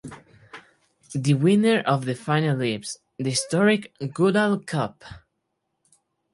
[1.13, 5.03] The winner of the final lifts the historic Goodall Cup.